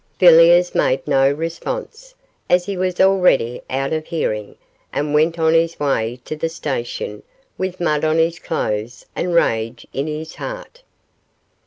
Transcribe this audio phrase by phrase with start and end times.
[0.19, 2.15] Villiers made no response,
[2.49, 4.55] as he was already out of hearing,
[4.91, 7.21] and went on his way to the station
[7.55, 10.81] with mud on his clothes and rage in his heart.